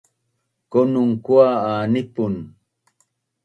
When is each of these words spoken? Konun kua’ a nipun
Konun 0.71 1.11
kua’ 1.25 1.47
a 1.69 1.73
nipun 1.93 2.33